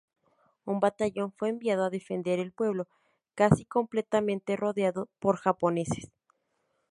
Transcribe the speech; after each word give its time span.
Un 0.65 0.79
batallón 0.79 1.31
fue 1.31 1.49
enviado 1.49 1.83
a 1.85 1.91
defender 1.91 2.39
el 2.39 2.51
pueblo, 2.53 2.87
casi 3.35 3.65
completamente 3.65 4.55
rodeado 4.55 5.09
por 5.19 5.37
japoneses. 5.37 6.09